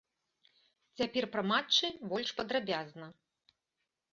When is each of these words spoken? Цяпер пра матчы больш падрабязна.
Цяпер 1.01 1.27
пра 1.35 1.43
матчы 1.51 1.91
больш 2.15 2.29
падрабязна. 2.41 3.05